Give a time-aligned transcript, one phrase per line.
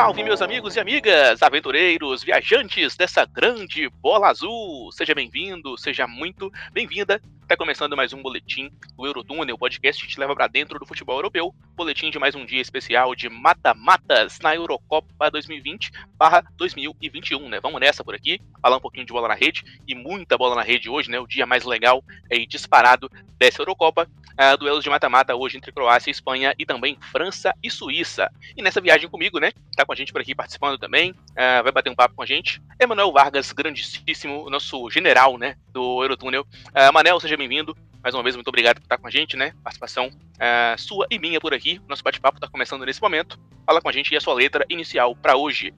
[0.00, 4.90] Salve, meus amigos e amigas, aventureiros, viajantes dessa grande bola azul.
[4.92, 7.20] Seja bem-vindo, seja muito bem-vinda.
[7.50, 11.16] Está começando mais um boletim do Eurotúnel, podcast que te leva para dentro do futebol
[11.16, 11.52] europeu.
[11.74, 17.58] Boletim de mais um dia especial de mata-matas na Eurocopa 2020/2021, né?
[17.60, 20.62] Vamos nessa por aqui, falar um pouquinho de bola na rede e muita bola na
[20.62, 21.18] rede hoje, né?
[21.18, 24.08] O dia mais legal e disparado dessa Eurocopa.
[24.40, 28.30] Uh, duelos de mata-mata hoje entre Croácia e Espanha e também França e Suíça.
[28.56, 29.52] E nessa viagem comigo, né?
[29.76, 32.26] Tá com a gente por aqui participando também, uh, vai bater um papo com a
[32.26, 32.62] gente.
[32.78, 35.56] Emanuel Vargas, grandíssimo, nosso general, né?
[35.72, 36.46] Do Eurotúnel.
[36.68, 37.74] Uh, Manel, seja bem-vindo.
[38.02, 39.54] Mais uma vez, muito obrigado por estar com a gente, né?
[39.64, 41.80] Participação uh, sua e minha por aqui.
[41.88, 43.40] Nosso bate-papo está começando nesse momento.
[43.64, 45.72] Fala com a gente e a sua letra inicial para hoje.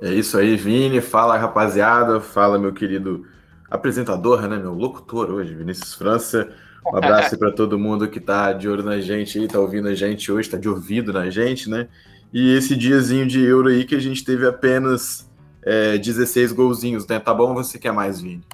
[0.00, 1.00] É isso aí, Vini.
[1.00, 2.20] Fala, rapaziada.
[2.20, 3.26] Fala, meu querido
[3.68, 4.56] apresentador, né?
[4.56, 6.54] Meu locutor hoje, Vinícius França.
[6.86, 9.94] Um abraço para todo mundo que tá de olho na gente aí, tá ouvindo a
[9.96, 11.88] gente hoje, tá de ouvido na gente, né?
[12.32, 15.28] E esse diazinho de Euro aí que a gente teve apenas
[15.60, 17.18] é, 16 golzinhos, né?
[17.18, 18.44] Tá bom você quer mais, Vini?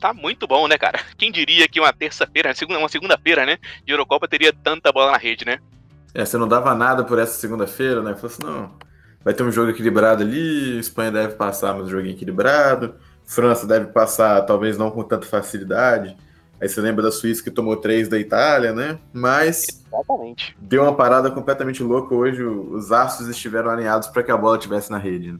[0.00, 0.98] Tá muito bom, né, cara?
[1.16, 5.44] Quem diria que uma terça-feira, uma segunda-feira, né, de Eurocopa teria tanta bola na rede,
[5.44, 5.58] né?
[6.12, 8.14] É, você não dava nada por essa segunda-feira, né?
[8.14, 8.74] Falou assim, não,
[9.24, 13.86] vai ter um jogo equilibrado ali, Espanha deve passar, mas um joguinho equilibrado, França deve
[13.86, 16.16] passar, talvez não com tanta facilidade.
[16.60, 18.98] Aí você lembra da Suíça que tomou três da Itália, né?
[19.12, 20.54] Mas Exatamente.
[20.60, 22.42] deu uma parada completamente louca hoje.
[22.42, 25.32] Os astros estiveram alinhados para que a bola estivesse na rede.
[25.32, 25.38] Né?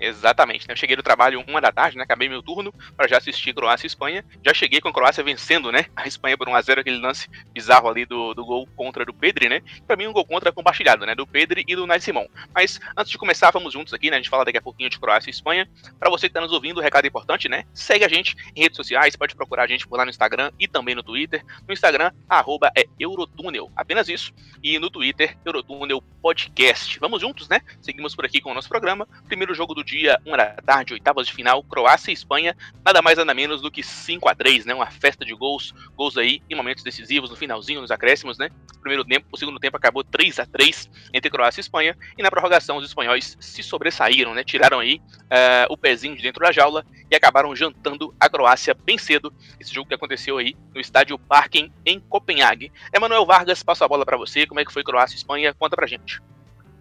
[0.00, 0.72] Exatamente, né?
[0.72, 2.04] Eu cheguei do trabalho uma da tarde, né?
[2.04, 4.24] Acabei meu turno para já assistir Croácia e Espanha.
[4.42, 5.86] Já cheguei com a Croácia vencendo, né?
[5.94, 9.60] A Espanha por 1x0, aquele lance bizarro ali do, do gol contra do Pedri, né?
[9.86, 11.14] Pra mim, um gol contra compartilhado, né?
[11.14, 12.26] Do Pedri e do Nai Simão.
[12.54, 14.16] Mas antes de começar, vamos juntos aqui, né?
[14.16, 15.68] A gente fala daqui a pouquinho de Croácia e Espanha.
[15.98, 17.64] Para você que tá nos ouvindo, um recado importante, né?
[17.74, 20.66] Segue a gente em redes sociais, pode procurar a gente por lá no Instagram e
[20.66, 21.44] também no Twitter.
[21.68, 24.32] No Instagram, arroba é Eurotúnel, apenas isso.
[24.62, 26.98] E no Twitter, Eurotúnel Podcast.
[26.98, 27.60] Vamos juntos, né?
[27.82, 29.06] Seguimos por aqui com o nosso programa.
[29.26, 33.18] Primeiro jogo do dia, 1 da tarde, oitavas de final, Croácia e Espanha, nada mais
[33.18, 34.74] nada menos do que 5 a 3 né?
[34.74, 38.50] Uma festa de gols, gols aí em momentos decisivos, no finalzinho, nos acréscimos, né?
[38.80, 42.30] primeiro tempo, o segundo tempo acabou 3 a 3 entre Croácia e Espanha, e na
[42.30, 44.42] prorrogação os espanhóis se sobressaíram, né?
[44.42, 48.96] Tiraram aí uh, o pezinho de dentro da jaula e acabaram jantando a Croácia bem
[48.96, 49.32] cedo.
[49.58, 52.72] Esse jogo que aconteceu aí no estádio Parken em Copenhague.
[52.92, 54.46] Emanuel Vargas, passo a bola para você.
[54.46, 55.54] Como é que foi Croácia e Espanha?
[55.54, 56.20] Conta pra gente.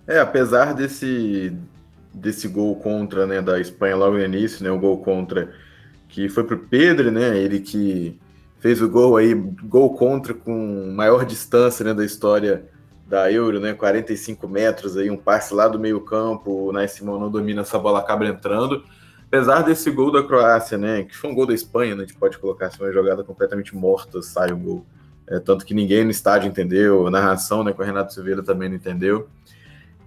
[0.07, 1.53] É, apesar desse
[2.13, 5.53] desse gol contra, né, da Espanha logo no início, né, o gol contra
[6.07, 8.19] que foi pro Pedro, né, ele que
[8.59, 12.65] fez o gol aí, gol contra com maior distância, né, da história
[13.07, 17.19] da Euro, né, 45 metros aí, um passe lá do meio campo, o Nai Simão
[17.19, 18.83] não domina essa bola, acaba entrando,
[19.25, 22.17] apesar desse gol da Croácia, né, que foi um gol da Espanha, né, a gente
[22.17, 24.85] pode colocar assim, uma jogada completamente morta, sai o gol,
[25.27, 28.67] é, tanto que ninguém no estádio entendeu, a narração, né, com o Renato Silveira também
[28.67, 29.27] não entendeu,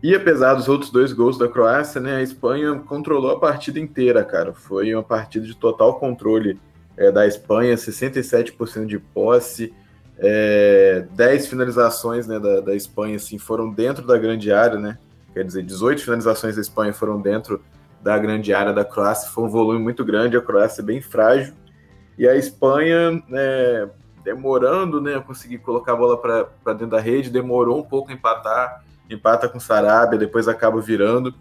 [0.03, 4.25] e apesar dos outros dois gols da Croácia, né, a Espanha controlou a partida inteira,
[4.25, 4.53] cara.
[4.53, 6.59] Foi uma partida de total controle
[6.97, 9.73] é, da Espanha, 67% de posse,
[10.19, 14.99] é, 10 finalizações né, da, da Espanha assim, foram dentro da grande área, né?
[15.33, 17.63] Quer dizer, 18 finalizações da Espanha foram dentro
[18.03, 19.31] da grande área da Croácia.
[19.31, 21.55] Foi um volume muito grande, a Croácia é bem frágil.
[22.19, 23.89] E a Espanha, né,
[24.25, 28.15] demorando né, a conseguir colocar a bola para dentro da rede, demorou um pouco a
[28.15, 31.35] empatar empata com Sarabia, depois acaba virando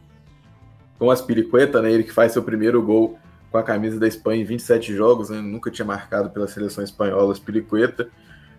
[0.99, 1.91] com as Piriqueta, né?
[1.91, 3.17] Ele que faz seu primeiro gol
[3.51, 5.41] com a camisa da Espanha em 27 jogos, né?
[5.41, 8.09] Nunca tinha marcado pela seleção espanhola, Piriqueta.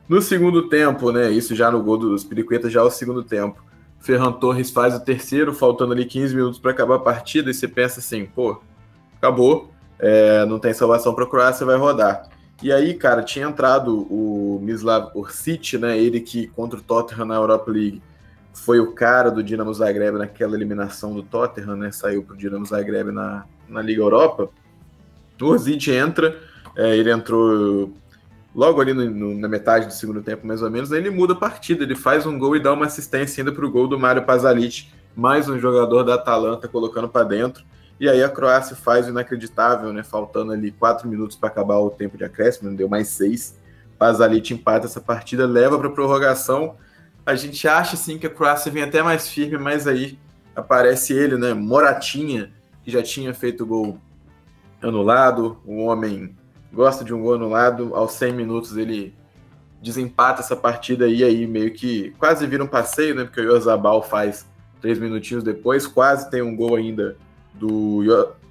[0.08, 1.30] No segundo tempo, né?
[1.30, 3.62] Isso já no gol dos Piriqueta, já é o segundo tempo.
[4.00, 7.68] Ferran Torres faz o terceiro, faltando ali 15 minutos para acabar a partida, e você
[7.68, 8.60] pensa assim, pô,
[9.16, 12.28] acabou, é, não tem salvação para a Croácia, vai rodar.
[12.60, 15.96] E aí, cara, tinha entrado o Mislav Orsic, né?
[15.96, 18.02] Ele que contra o Tottenham na Europa League
[18.52, 21.90] foi o cara do Dinamo Zagreb naquela eliminação do Tottenham, né?
[21.90, 24.50] Saiu para o Dinamo Zagreb na, na Liga Europa.
[25.40, 26.38] O Orzic entra,
[26.76, 27.92] é, ele entrou
[28.54, 31.32] logo ali no, no, na metade do segundo tempo, mais ou menos, aí ele muda
[31.32, 33.98] a partida, ele faz um gol e dá uma assistência ainda para o gol do
[33.98, 37.64] Mário Pasalic, mais um jogador da Atalanta colocando para dentro.
[37.98, 40.02] E aí a Croácia faz o inacreditável, né?
[40.02, 43.56] Faltando ali quatro minutos para acabar o tempo de acréscimo, deu mais seis.
[43.98, 46.74] Pasalic empata essa partida, leva para prorrogação
[47.24, 50.18] a gente acha assim que a Croácia vem até mais firme, mas aí
[50.54, 51.54] aparece ele, né?
[51.54, 52.52] Moratinha,
[52.84, 53.98] que já tinha feito gol
[54.82, 56.36] anulado, um homem
[56.72, 59.14] gosta de um gol anulado, aos 100 minutos ele
[59.80, 63.24] desempata essa partida e aí meio que quase vira um passeio, né?
[63.24, 64.46] Porque o Iozabal faz
[64.80, 67.16] três minutinhos depois, quase tem um gol ainda
[67.54, 68.02] do,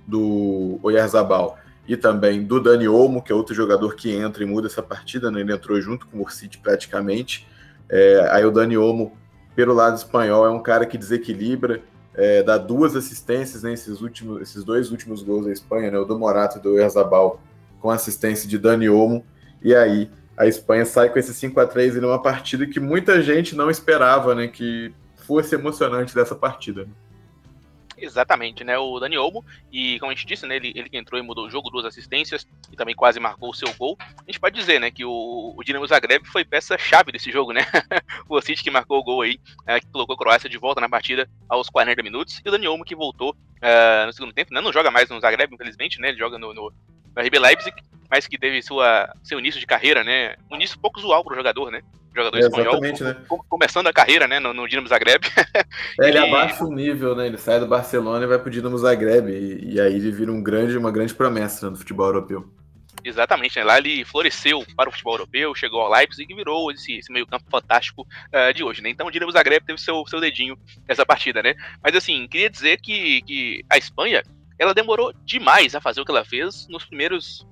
[0.07, 1.57] do Oyarzabal
[1.87, 5.31] e também do Dani Olmo, que é outro jogador que entra e muda essa partida,
[5.31, 5.41] né?
[5.41, 7.47] Ele entrou junto com o Urcite praticamente.
[7.91, 9.11] É, aí o Dani Olmo,
[9.53, 11.81] pelo lado espanhol, é um cara que desequilibra,
[12.15, 16.05] é, dá duas assistências nesses né, últimos, esses dois últimos gols da Espanha, né, o
[16.05, 17.41] do Morato e do Erzabal,
[17.81, 19.25] com assistência de Dani Olmo,
[19.61, 23.21] e aí a Espanha sai com esse 5 a 3 em uma partida que muita
[23.21, 24.93] gente não esperava, né, que
[25.27, 26.87] fosse emocionante dessa partida.
[28.01, 28.77] Exatamente, né?
[28.79, 31.45] O Dani Olmo, e como a gente disse, né, ele, ele que entrou e mudou
[31.45, 33.95] o jogo, duas assistências e também quase marcou o seu gol.
[33.99, 37.61] A gente pode dizer, né, que o, o Dinamo Zagreb foi peça-chave desse jogo, né?
[38.27, 40.89] o Ossit que marcou o gol aí, é, que colocou a Croácia de volta na
[40.89, 44.59] partida aos 40 minutos, e o Dani Olmo que voltou uh, no segundo tempo, né?
[44.61, 46.09] Não joga mais no Zagreb, infelizmente, né?
[46.09, 46.73] Ele joga no, no,
[47.15, 47.75] no RB Leipzig,
[48.11, 50.35] mas que teve sua, seu início de carreira, né?
[50.51, 51.81] Um início pouco usual para o jogador, né?
[52.13, 52.93] Jogador é, espanhol, né?
[53.47, 55.23] começando a carreira, né, no, no Dinamo Zagreb.
[55.99, 57.27] É, ele, abaixa o nível, né?
[57.27, 60.31] Ele sai do Barcelona e vai para o Dinamo Zagreb e, e, aí ele vira
[60.31, 62.51] um grande, uma grande promessa né, no futebol europeu.
[63.03, 63.63] Exatamente, né?
[63.63, 67.45] Lá ele floresceu para o futebol europeu, chegou ao Leipzig e virou esse, esse meio-campo
[67.49, 68.89] fantástico uh, de hoje, né?
[68.89, 70.57] Então o Dinamo Zagreb teve seu, seu dedinho
[70.87, 71.55] nessa partida, né?
[71.81, 74.23] Mas assim, queria dizer que, que a Espanha
[74.57, 77.45] ela demorou demais a fazer o que ela fez nos primeiros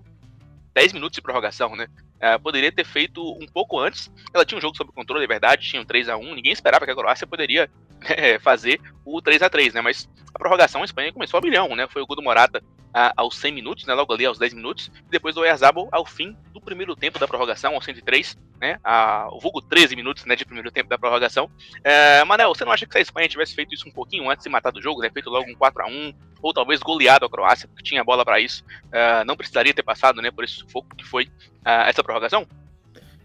[0.73, 1.87] 10 minutos de prorrogação, né?
[2.17, 4.11] Uh, poderia ter feito um pouco antes.
[4.33, 6.85] Ela tinha um jogo sob controle, é verdade, tinha um 3 a 1 ninguém esperava
[6.85, 7.69] que a Croácia poderia
[8.05, 9.81] é, fazer o 3 a 3 né?
[9.81, 11.87] Mas a prorrogação a Espanha começou a milhão, né?
[11.87, 13.93] Foi o gol do Morata uh, aos 100 minutos, né?
[13.93, 16.35] Logo ali aos 10 minutos, e depois do Oyarzabal ao fim
[16.69, 18.77] primeiro tempo da prorrogação, aos 103, né?
[18.85, 20.35] Uh, o vulgo 13 minutos, né?
[20.35, 21.45] De primeiro tempo da prorrogação.
[21.45, 24.43] Uh, Manel, você não acha que se a Espanha tivesse feito isso um pouquinho antes
[24.43, 25.09] de matar do jogo, né?
[25.11, 28.39] Feito logo um 4 a 1 ou talvez goleado a Croácia, porque tinha bola para
[28.39, 30.29] isso, uh, não precisaria ter passado, né?
[30.29, 31.27] Por esse sufoco que foi
[31.65, 32.47] essa prorrogação?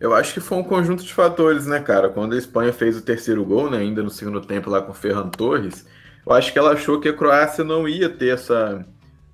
[0.00, 2.08] Eu acho que foi um conjunto de fatores, né, cara?
[2.08, 4.94] Quando a Espanha fez o terceiro gol, né, ainda no segundo tempo lá com o
[4.94, 5.86] Ferran Torres,
[6.26, 8.84] eu acho que ela achou que a Croácia não ia ter essa,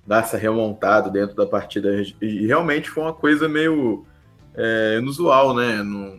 [0.05, 1.89] dar essa remontada dentro da partida.
[2.21, 4.05] E realmente foi uma coisa meio
[4.55, 5.83] é, inusual, né?
[5.83, 6.17] Não,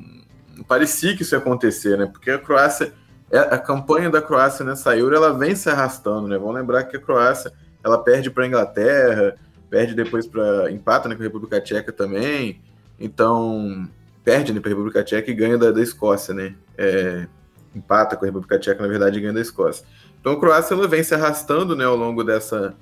[0.56, 2.06] não, parecia que isso ia acontecer, né?
[2.06, 2.92] Porque a Croácia,
[3.30, 6.38] é, a campanha da Croácia nessa Euro, ela vem se arrastando, né?
[6.38, 7.52] Vamos lembrar que a Croácia,
[7.82, 9.36] ela perde para a Inglaterra,
[9.68, 12.60] perde depois para empata né, com a República Tcheca também.
[12.98, 13.88] Então,
[14.22, 16.54] perde né, para a República Tcheca e ganha da, da Escócia, né?
[16.78, 17.26] É,
[17.74, 19.84] empata com a República Tcheca, na verdade, e ganha da Escócia.
[20.20, 22.76] Então a Croácia ela vem se arrastando né, ao longo dessa,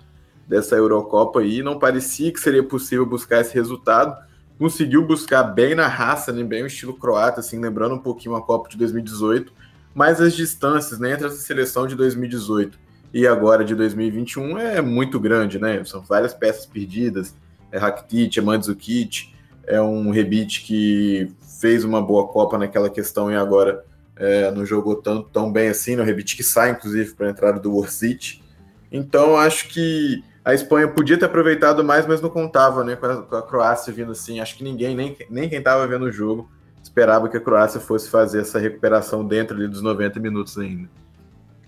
[0.51, 4.21] dessa Eurocopa aí, não parecia que seria possível buscar esse resultado.
[4.59, 8.43] Conseguiu buscar bem na raça, né, bem o estilo croata, assim, lembrando um pouquinho a
[8.43, 9.53] Copa de 2018,
[9.95, 12.77] mas as distâncias né, entre essa seleção de 2018
[13.15, 15.85] e agora de 2021 é muito grande, né?
[15.85, 17.35] São várias peças perdidas.
[17.71, 19.33] É Rakitic, é Mandzukic,
[19.67, 23.85] é um Rebite que fez uma boa Copa naquela questão e agora
[24.17, 27.61] é, não jogou tão, tão bem assim, no Rebite que sai, inclusive, para a entrada
[27.61, 28.43] do Orsic.
[28.91, 33.23] Então, acho que a Espanha podia ter aproveitado mais, mas não contava né, com, a,
[33.23, 34.41] com a Croácia vindo assim.
[34.41, 36.51] Acho que ninguém, nem, nem quem estava vendo o jogo,
[36.83, 40.89] esperava que a Croácia fosse fazer essa recuperação dentro ali, dos 90 minutos ainda.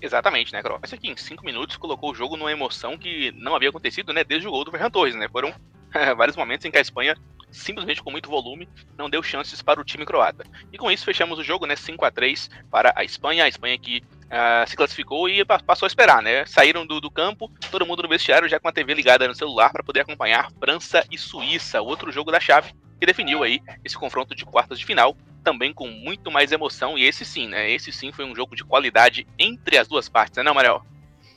[0.00, 3.68] Exatamente, né, Croácia que em 5 minutos colocou o jogo numa emoção que não havia
[3.68, 5.28] acontecido né, desde o gol do Ferran Torres, né?
[5.28, 5.54] Foram
[6.16, 7.14] vários momentos em que a Espanha
[7.52, 10.44] simplesmente com muito volume, não deu chances para o time croata.
[10.72, 13.78] E com isso fechamos o jogo, né, 5 a 3 para a Espanha, a Espanha
[13.78, 16.44] que uh, se classificou e passou a esperar, né?
[16.46, 19.70] Saíram do, do campo, todo mundo no vestiário já com a TV ligada no celular
[19.70, 24.34] para poder acompanhar França e Suíça, outro jogo da chave que definiu aí esse confronto
[24.34, 27.70] de quartas de final, também com muito mais emoção e esse sim, né?
[27.70, 30.84] Esse sim foi um jogo de qualidade entre as duas partes, né, não, Mariel?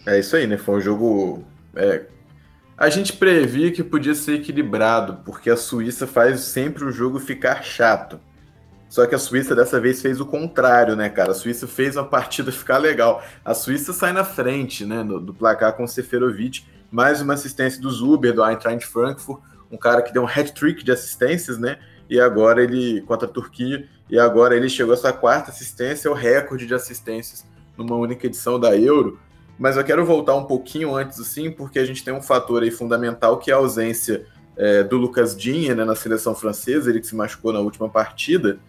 [0.06, 0.58] É isso aí, né?
[0.58, 1.44] Foi um jogo
[1.76, 2.06] é,
[2.78, 7.64] a gente previa que podia ser equilibrado, porque a Suíça faz sempre o jogo ficar
[7.64, 8.20] chato.
[8.90, 11.32] Só que a Suíça dessa vez fez o contrário, né, cara?
[11.32, 13.24] A Suíça fez uma partida ficar legal.
[13.44, 17.82] A Suíça sai na frente, né, do, do placar com o Seferovic, mais uma assistência
[17.82, 21.80] do Zuber, do Eintracht Frankfurt, um cara que deu um hat-trick de assistências, né?
[22.10, 26.14] E agora ele, contra a Turquia, e agora ele chegou a sua quarta assistência, o
[26.14, 29.20] recorde de assistências numa única edição da Euro.
[29.58, 32.70] Mas eu quero voltar um pouquinho antes, assim, porque a gente tem um fator aí
[32.70, 34.26] fundamental que é a ausência
[34.56, 38.60] é, do Lucas Digne né, na seleção francesa, ele que se machucou na última partida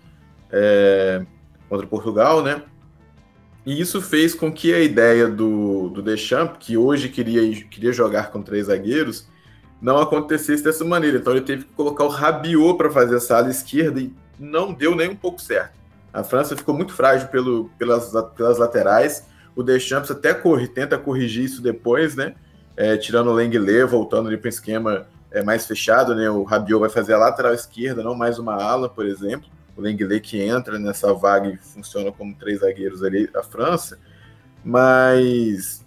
[0.50, 1.24] é,
[1.68, 2.62] contra Portugal, né?
[3.64, 8.30] E isso fez com que a ideia do, do Deschamps, que hoje queria, queria jogar
[8.30, 9.26] com três zagueiros,
[9.80, 11.18] não acontecesse dessa maneira.
[11.18, 14.94] Então ele teve que colocar o Rabiot para fazer essa ala esquerda e não deu
[14.94, 15.74] nem um pouco certo.
[16.12, 19.24] A França ficou muito frágil pelo, pelas, pelas laterais
[19.56, 22.34] o Deschamps até corre, tenta corrigir isso depois, né?
[22.76, 26.28] É, tirando o Lenglet, voltando ali para o esquema é, mais fechado, né?
[26.28, 29.48] O Rabiot vai fazer a lateral esquerda, não mais uma ala, por exemplo.
[29.76, 33.98] O Lenglet que entra nessa vaga e funciona como três zagueiros ali, a França.
[34.64, 35.84] Mas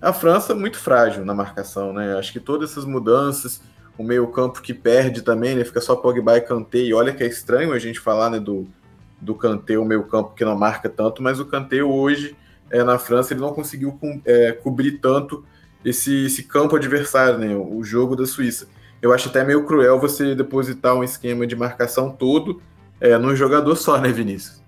[0.00, 2.16] a França é muito frágil na marcação, né?
[2.16, 3.60] Acho que todas essas mudanças,
[3.96, 5.64] o meio-campo que perde também, né?
[5.64, 6.78] Fica só Pogba e Kanté.
[6.78, 8.66] E olha que é estranho a gente falar, né, do,
[9.20, 12.36] do Kanté, o meio-campo que não marca tanto, mas o Kanté hoje
[12.70, 15.44] é, na França ele não conseguiu é, cobrir tanto
[15.84, 17.56] esse, esse campo adversário, né?
[17.56, 18.68] O jogo da Suíça.
[19.00, 22.60] Eu acho até meio cruel você depositar um esquema de marcação todo
[23.00, 24.62] é, num jogador só, né, Vinícius?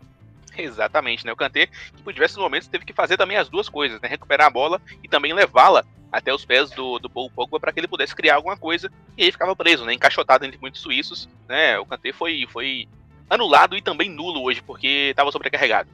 [0.56, 1.32] Exatamente, né?
[1.32, 4.08] O Kanté, que por diversos momentos teve que fazer também as duas coisas, né?
[4.08, 7.80] Recuperar a bola e também levá-la até os pés do, do Paul Pogba para que
[7.80, 9.94] ele pudesse criar alguma coisa e aí ficava preso, né?
[9.94, 11.78] Encaixotado entre muitos suíços, né?
[11.78, 12.88] O Kanté foi, foi
[13.28, 15.88] anulado e também nulo hoje porque estava sobrecarregado.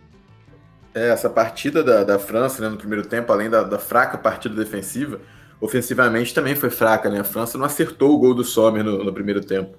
[0.95, 4.55] É, essa partida da, da França né, no primeiro tempo, além da, da, fraca partida
[4.55, 5.21] defensiva,
[5.61, 7.21] ofensivamente também foi fraca, né?
[7.21, 9.77] A França não acertou o gol do Sommer no, no primeiro tempo.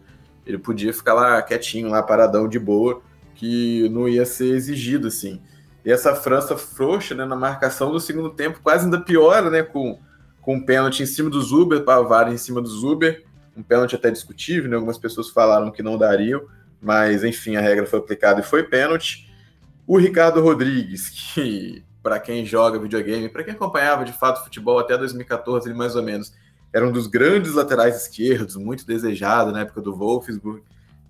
[0.47, 3.01] Ele podia ficar lá quietinho, lá paradão de boa,
[3.35, 5.41] que não ia ser exigido, assim.
[5.85, 9.61] E essa França frouxa né, na marcação do segundo tempo quase ainda piora, né?
[9.61, 9.99] Com,
[10.41, 13.25] com um pênalti em cima do Zuber, Pavar em cima do Zuber,
[13.55, 14.75] um pênalti até discutível, né?
[14.75, 16.41] Algumas pessoas falaram que não dariam,
[16.81, 19.29] mas enfim, a regra foi aplicada e foi pênalti.
[19.85, 24.97] O Ricardo Rodrigues, que para quem joga videogame, para quem acompanhava de fato futebol até
[24.97, 26.33] 2014, mais ou menos,
[26.73, 30.61] era um dos grandes laterais esquerdos, muito desejado na época do Wolfsburg.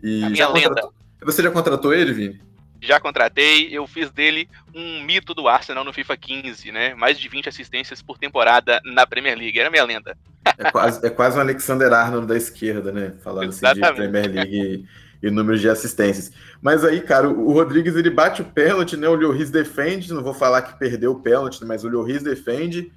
[0.02, 0.70] E a minha lenda.
[0.70, 0.94] Contratou...
[1.24, 2.42] Você já contratou ele, Vini?
[2.82, 6.94] Já contratei, eu fiz dele um mito do Arsenal no FIFA 15, né?
[6.94, 9.60] Mais de 20 assistências por temporada na Premier League.
[9.60, 10.16] Era minha lenda.
[10.58, 13.14] É quase, é quase um Alexander Arnold da esquerda, né?
[13.24, 14.88] Falando assim de Premier League
[15.22, 16.32] e, e números de assistências.
[16.62, 19.08] Mas aí, cara, o Rodrigues ele bate o pênalti, né?
[19.08, 20.14] O Lloris defende.
[20.14, 22.92] Não vou falar que perdeu o pênalti, mas o Lloris defende.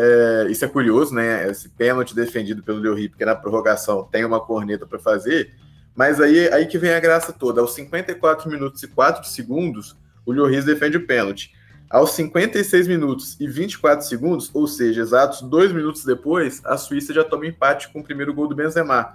[0.00, 1.50] É, isso é curioso, né?
[1.50, 5.50] Esse pênalti defendido pelo Lloris, porque na prorrogação tem uma corneta para fazer.
[5.92, 7.60] Mas aí, aí que vem a graça toda.
[7.60, 11.52] Aos 54 minutos e 4 segundos, o Lloris defende o pênalti.
[11.90, 17.24] Aos 56 minutos e 24 segundos, ou seja, exatos dois minutos depois, a Suíça já
[17.24, 19.14] toma empate com o primeiro gol do Benzema.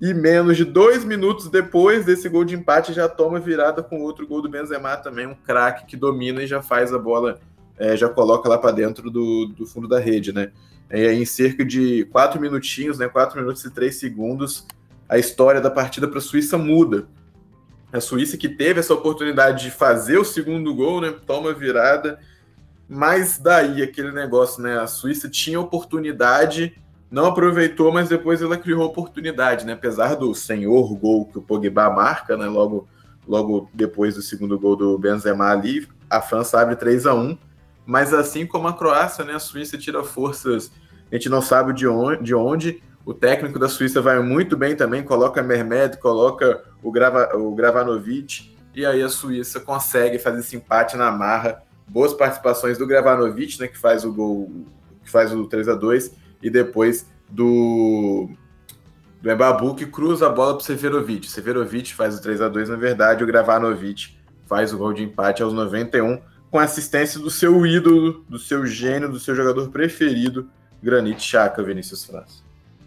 [0.00, 4.26] E menos de dois minutos depois desse gol de empate, já toma virada com outro
[4.26, 7.38] gol do Benzema também, um craque que domina e já faz a bola,
[7.78, 10.50] é, já coloca lá para dentro do, do fundo da rede, né?
[10.90, 13.08] E aí, em cerca de quatro minutinhos, né?
[13.08, 14.66] Quatro minutos e três segundos,
[15.08, 17.06] a história da partida para a Suíça muda.
[17.92, 22.18] A Suíça que teve essa oportunidade de fazer o segundo gol, né, toma virada,
[22.88, 26.76] mas daí aquele negócio, né, a Suíça tinha oportunidade,
[27.10, 31.88] não aproveitou, mas depois ela criou oportunidade, né, apesar do senhor gol que o Pogba
[31.88, 32.88] marca, né, logo,
[33.26, 37.38] logo depois do segundo gol do Benzema ali, a França abre 3 a 1
[37.86, 40.72] mas assim como a Croácia, né, a Suíça tira forças,
[41.10, 44.74] a gente não sabe de onde, de onde o técnico da Suíça vai muito bem
[44.74, 50.56] também, coloca Mermed, coloca o, Grava, o Gravanovic, e aí a Suíça consegue fazer esse
[50.56, 51.62] empate na marra.
[51.86, 54.50] Boas participações do Gravanovic, né, que faz o gol,
[55.04, 56.12] que faz o 3 a 2
[56.42, 58.28] e depois do
[59.22, 61.28] do Embabu que cruza a bola para o Severovic.
[61.30, 64.16] Severovic faz o 3 a 2 na verdade, o Gravanovic
[64.46, 69.10] faz o gol de empate aos 91 com assistência do seu ídolo, do seu gênio,
[69.10, 70.50] do seu jogador preferido,
[70.82, 72.46] Granit Xhaka, Vinícius França.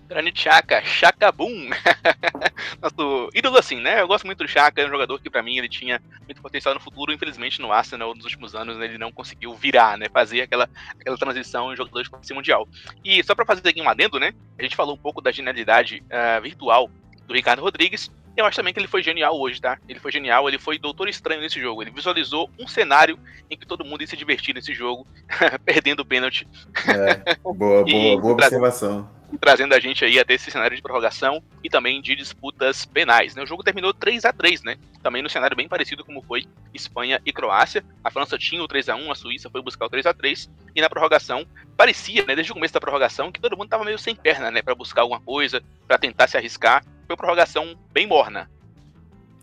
[0.09, 1.69] Granit Xhaka, Xhaka Boom.
[2.81, 4.01] Nosso ídolo assim, né?
[4.01, 6.73] Eu gosto muito do Xhaka, é um jogador que para mim ele tinha muito potencial
[6.73, 10.07] no futuro, infelizmente no Arsenal nos últimos anos né, ele não conseguiu virar, né?
[10.11, 10.67] Fazer aquela,
[10.99, 12.67] aquela transição em jogador de classe mundial.
[13.05, 14.33] E só para fazer aqui um adendo, né?
[14.57, 16.89] A gente falou um pouco da genialidade uh, virtual
[17.27, 18.11] do Ricardo Rodrigues.
[18.39, 19.77] Eu acho também que ele foi genial hoje, tá?
[19.87, 21.81] Ele foi genial, ele foi doutor estranho nesse jogo.
[21.81, 23.19] Ele visualizou um cenário
[23.49, 25.05] em que todo mundo ia se divertir nesse jogo,
[25.65, 26.47] perdendo o pênalti.
[26.87, 31.69] É, boa, boa, boa observação trazendo a gente aí até esse cenário de prorrogação e
[31.69, 33.35] também de disputas penais.
[33.35, 33.43] Né?
[33.43, 34.77] O jogo terminou 3 a 3 né?
[35.03, 37.83] Também no cenário bem parecido como foi Espanha e Croácia.
[38.03, 40.49] A França tinha o 3 a 1 a Suíça foi buscar o 3 a 3
[40.75, 41.45] e na prorrogação
[41.77, 44.61] parecia, né, desde o começo da prorrogação, que todo mundo estava meio sem perna, né,
[44.61, 46.83] para buscar alguma coisa, para tentar se arriscar.
[47.09, 48.47] Foi uma prorrogação bem morna.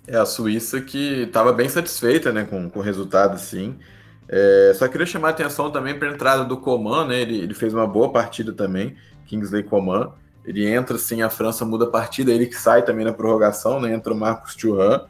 [0.07, 3.77] É, a Suíça que estava bem satisfeita, né, com, com o resultado, sim.
[4.29, 7.21] É, só queria chamar a atenção também para a entrada do Coman, né?
[7.21, 8.97] Ele, ele fez uma boa partida também.
[9.27, 10.13] Kingsley Coman.
[10.45, 13.93] Ele entra sim, a França muda a partida, ele que sai também na prorrogação, né?
[13.93, 15.05] Entra o Marcos Thuram.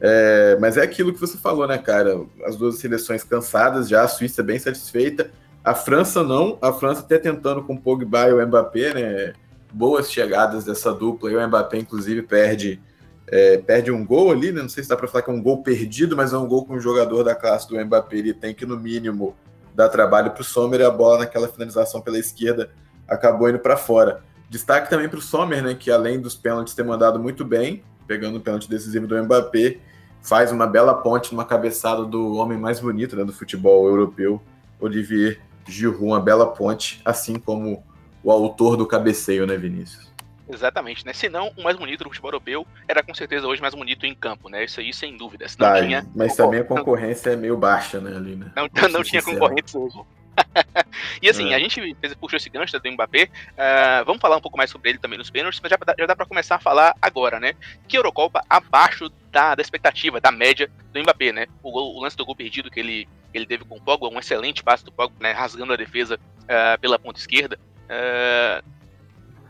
[0.00, 2.20] É, mas é aquilo que você falou, né, cara?
[2.44, 5.30] As duas seleções cansadas já, a Suíça bem satisfeita.
[5.62, 9.32] A França não, a França até tentando com o Pogba e o Mbappé, né?
[9.72, 12.80] Boas chegadas dessa dupla, e o Mbappé, inclusive, perde,
[13.26, 14.62] é, perde um gol ali, né?
[14.62, 16.66] Não sei se dá para falar que é um gol perdido, mas é um gol
[16.66, 18.16] com um jogador da classe do Mbappé.
[18.16, 19.34] Ele tem que, no mínimo,
[19.74, 22.70] dar trabalho para o Sommer e a bola naquela finalização pela esquerda
[23.08, 24.22] acabou indo para fora.
[24.48, 28.36] Destaque também para o Sommer, né, que além dos pênaltis ter mandado muito bem, pegando
[28.36, 29.78] o pênalti decisivo do Mbappé,
[30.20, 34.40] faz uma bela ponte numa cabeçada do homem mais bonito né, do futebol europeu,
[34.78, 37.82] Olivier Giroud, uma bela ponte, assim como
[38.22, 40.12] o autor do cabeceio, né, Vinícius?
[40.48, 41.12] Exatamente, né?
[41.12, 44.14] Se não, o mais bonito do futebol europeu era com certeza hoje mais bonito em
[44.14, 44.64] campo, né?
[44.64, 45.46] Isso aí sem dúvida.
[45.58, 48.52] não tá, tinha mas também a concorrência é meio baixa, né, ali, né?
[48.54, 49.98] Não, não tinha concorrência hoje.
[51.20, 51.54] e assim, é.
[51.54, 51.80] a gente
[52.20, 53.24] puxou esse gancho do Mbappé.
[53.24, 56.16] Uh, vamos falar um pouco mais sobre ele também nos pênaltis, mas já, já dá
[56.16, 57.54] para começar a falar agora, né?
[57.86, 61.46] Que Eurocopa abaixo da, da expectativa, da média do Mbappé, né?
[61.62, 64.18] O, gol, o lance do gol perdido que ele, ele teve com o Pogba, um
[64.18, 65.32] excelente passe do Pogba, né?
[65.32, 67.58] Rasgando a defesa uh, pela ponta esquerda.
[67.84, 68.64] Uh,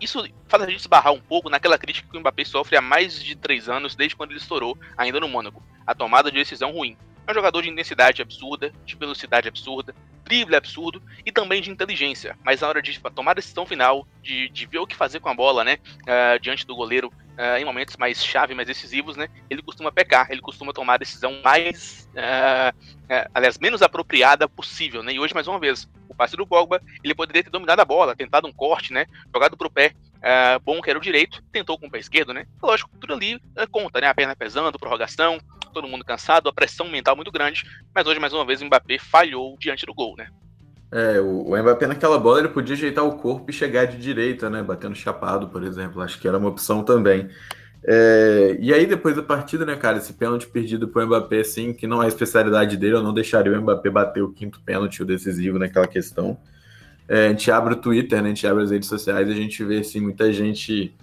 [0.00, 3.22] isso faz a gente esbarrar um pouco naquela crítica que o Mbappé sofre há mais
[3.22, 5.62] de três anos, desde quando ele estourou, ainda no Mônaco.
[5.86, 6.96] A tomada de decisão ruim.
[7.24, 12.36] É um jogador de intensidade absurda, de velocidade absurda, drible absurdo e também de inteligência.
[12.44, 15.28] Mas na hora de tomar a decisão final, de, de ver o que fazer com
[15.28, 19.28] a bola, né, uh, diante do goleiro, uh, em momentos mais chave, mais decisivos, né,
[19.48, 25.12] ele costuma pecar, ele costuma tomar a decisão mais, uh, aliás, menos apropriada possível, né.
[25.12, 25.88] E hoje, mais uma vez,
[26.22, 29.70] passe do Pogba, ele poderia ter dominado a bola, tentado um corte, né, jogado pro
[29.70, 32.46] pé, Uh, bom que era o direito, tentou com o pé esquerdo, né?
[32.62, 34.06] Lógico, tudo ali uh, conta, né?
[34.06, 35.40] A perna pesando, prorrogação,
[35.74, 38.98] todo mundo cansado, a pressão mental muito grande, mas hoje, mais uma vez, o Mbappé
[39.00, 40.28] falhou diante do gol, né?
[40.92, 44.48] É, o, o Mbappé naquela bola ele podia ajeitar o corpo e chegar de direita,
[44.48, 44.62] né?
[44.62, 46.00] Batendo chapado, por exemplo.
[46.00, 47.28] Acho que era uma opção também.
[47.84, 51.86] É, e aí, depois da partida, né, cara, esse pênalti perdido pro Mbappé, assim, que
[51.86, 55.06] não é a especialidade dele, eu não deixaria o Mbappé bater o quinto pênalti, o
[55.06, 56.38] decisivo naquela questão.
[57.08, 59.34] É, a gente abre o Twitter, né, a gente abre as redes sociais e a
[59.34, 60.94] gente vê, assim, muita gente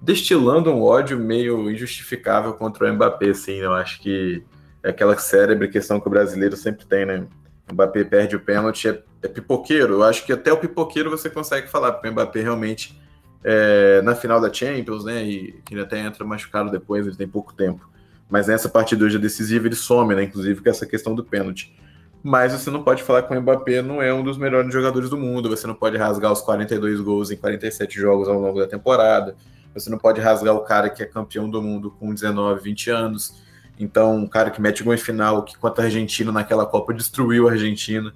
[0.00, 4.42] destilando um ódio meio injustificável contra o Mbappé, assim, eu acho que
[4.82, 7.26] é aquela cérebro questão que o brasileiro sempre tem, né?
[7.68, 9.94] O Mbappé perde o pênalti, é, é pipoqueiro.
[9.94, 12.98] Eu acho que até o pipoqueiro você consegue falar, porque o Mbappé realmente
[13.44, 15.24] é, na final da Champions, né?
[15.24, 17.88] E ele até entra machucado depois, ele tem pouco tempo.
[18.28, 20.24] Mas nessa partida hoje decisiva ele some, né?
[20.24, 21.74] Inclusive com essa questão do pênalti.
[22.22, 25.16] Mas você não pode falar que o Mbappé não é um dos melhores jogadores do
[25.16, 25.48] mundo.
[25.48, 29.36] Você não pode rasgar os 42 gols em 47 jogos ao longo da temporada.
[29.72, 33.42] Você não pode rasgar o cara que é campeão do mundo com 19, 20 anos.
[33.78, 37.48] Então, um cara que mete gol em final, que contra a Argentina naquela Copa destruiu
[37.48, 38.12] a Argentina.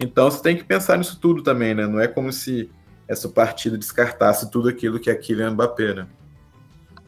[0.00, 1.86] Então, você tem que pensar nisso tudo também, né?
[1.86, 2.68] Não é como se
[3.08, 6.06] essa partida descartasse tudo aquilo que é Kylian Mbappé, né?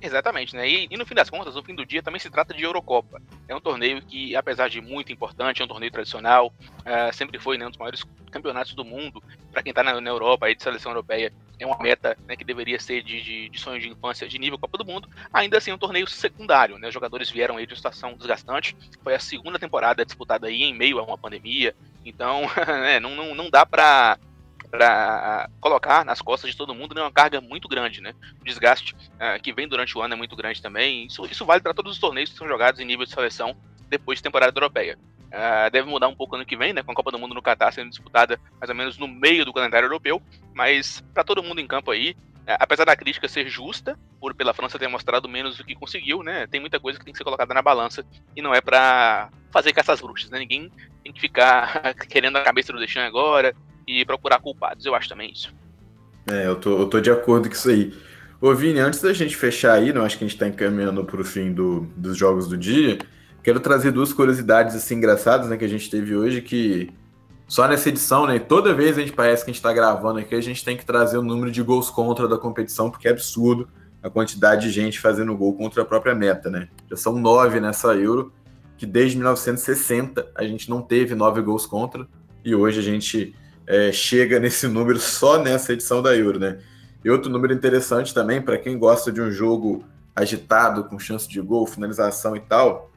[0.02, 0.66] Exatamente, né?
[0.66, 3.20] E, e, no fim das contas, no fim do dia, também se trata de Eurocopa.
[3.46, 7.58] É um torneio que, apesar de muito importante, é um torneio tradicional, uh, sempre foi
[7.58, 9.22] né, um dos maiores campeonatos do mundo.
[9.52, 12.44] Para quem está na, na, Europa, aí de seleção europeia, é uma meta né, que
[12.44, 15.06] deveria ser de, de, de, sonho de infância de nível Copa do Mundo.
[15.30, 16.88] Ainda assim, é um torneio secundário, né?
[16.88, 18.74] Os jogadores vieram aí de uma situação desgastante.
[19.04, 21.74] Foi a segunda temporada disputada aí em meio a uma pandemia.
[22.06, 24.18] Então, né, não, não, não dá para
[24.70, 28.14] para colocar nas costas de todo mundo né, uma carga muito grande, né?
[28.40, 31.06] O desgaste uh, que vem durante o ano é muito grande também.
[31.06, 33.56] Isso, isso vale para todos os torneios que são jogados em nível de seleção
[33.88, 34.96] depois de temporada europeia.
[35.26, 36.82] Uh, deve mudar um pouco ano que vem, né?
[36.82, 39.52] Com a Copa do Mundo no Catar sendo disputada mais ou menos no meio do
[39.52, 40.22] calendário europeu,
[40.54, 44.54] mas para todo mundo em campo aí, uh, apesar da crítica ser justa, por pela
[44.54, 46.46] França ter mostrado menos do que conseguiu, né?
[46.46, 48.04] Tem muita coisa que tem que ser colocada na balança
[48.36, 50.38] e não é para fazer caças bruxas, né?
[50.38, 50.70] Ninguém
[51.02, 53.54] tem que ficar querendo a cabeça do Deschamps agora,
[53.90, 54.86] e procurar culpados.
[54.86, 55.52] Eu acho também isso.
[56.30, 57.92] É, eu tô, eu tô de acordo com isso aí.
[58.40, 61.20] Ô Vini, antes da gente fechar aí, não acho que a gente está encaminhando para
[61.20, 62.98] o fim do, dos jogos do dia,
[63.42, 66.90] quero trazer duas curiosidades assim engraçadas né, que a gente teve hoje, que
[67.46, 70.34] só nessa edição, né, toda vez a gente parece que a gente está gravando aqui,
[70.34, 73.68] a gente tem que trazer o número de gols contra da competição, porque é absurdo
[74.02, 76.68] a quantidade de gente fazendo gol contra a própria meta, né?
[76.88, 78.32] Já são nove nessa Euro,
[78.78, 82.08] que desde 1960 a gente não teve nove gols contra,
[82.42, 83.34] e hoje a gente
[83.66, 86.58] é, chega nesse número só nessa edição da Euro, né?
[87.04, 91.40] E outro número interessante também, para quem gosta de um jogo agitado, com chance de
[91.40, 92.90] gol, finalização e tal,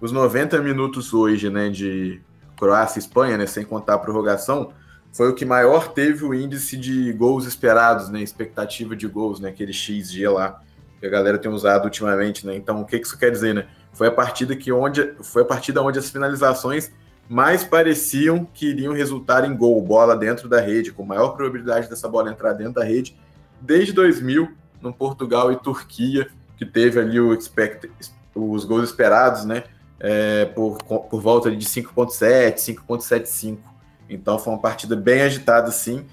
[0.00, 2.20] os 90 minutos hoje, né, de
[2.56, 4.72] Croácia e Espanha, né, sem contar a prorrogação,
[5.12, 9.50] foi o que maior teve o índice de gols esperados, né, expectativa de gols, né,
[9.50, 10.62] aquele XG lá
[11.02, 12.54] que a galera tem usado ultimamente, né?
[12.54, 13.66] Então, o que isso quer dizer, né?
[13.92, 16.92] Foi a partida que onde foi a partida onde as finalizações
[17.32, 22.06] mais pareciam que iriam resultar em gol, bola dentro da rede, com maior probabilidade dessa
[22.06, 23.18] bola entrar dentro da rede,
[23.58, 24.50] desde 2000,
[24.82, 27.90] no Portugal e Turquia, que teve ali o expect,
[28.34, 29.64] os gols esperados, né,
[29.98, 33.56] é, por, por volta de 5.7, 5.75.
[34.10, 36.04] Então foi uma partida bem agitada, sim,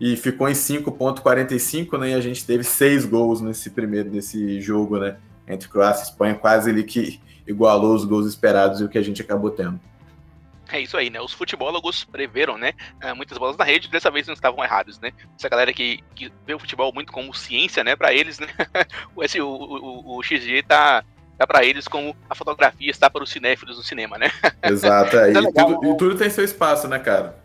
[0.00, 4.96] e ficou em 5.45, né, e a gente teve seis gols nesse primeiro, nesse jogo,
[5.00, 5.16] né,
[5.48, 9.02] entre Croácia e Espanha, quase ali que igualou os gols esperados e o que a
[9.02, 9.80] gente acabou tendo.
[10.70, 11.20] É isso aí, né?
[11.20, 12.72] Os futebólogos preveram, né?
[13.00, 15.12] Eh, muitas bolas na rede, dessa vez não estavam errados, né?
[15.38, 17.96] Essa galera que, que vê o futebol muito como ciência, né?
[17.96, 18.48] Para eles, né?
[19.22, 21.02] Esse, o, o, o XG tá,
[21.38, 24.30] tá para eles como a fotografia está para os cinéfilos do cinema, né?
[24.62, 25.30] Exato, é.
[25.30, 27.38] e, tudo, e tudo tem seu espaço, né, cara?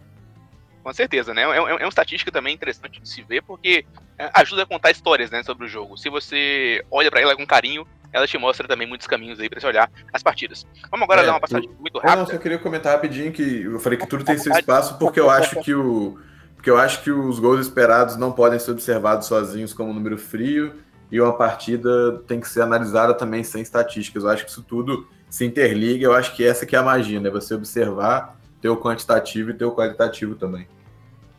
[0.84, 1.44] Com certeza, né?
[1.44, 3.86] É, é, é uma estatística também interessante de se ver, porque
[4.34, 5.98] ajuda a contar histórias né, sobre o jogo.
[5.98, 9.60] Se você olha para ela com carinho, ela te mostra também muitos caminhos aí para
[9.60, 10.66] você olhar as partidas.
[10.92, 11.76] Vamos agora é, dar uma passagem tu...
[11.82, 12.22] muito rápida.
[12.22, 15.30] Eu só queria comentar rapidinho que eu falei que tudo tem seu espaço porque eu
[15.32, 16.18] acho que o
[16.56, 20.74] porque eu acho que os gols esperados não podem ser observados sozinhos como número frio
[21.12, 24.24] e uma partida tem que ser analisada também sem estatísticas.
[24.24, 27.20] Eu acho que isso tudo se interliga, eu acho que essa que é a magia,
[27.20, 27.30] né?
[27.32, 30.66] Você observar, ter o quantitativo e ter o qualitativo também.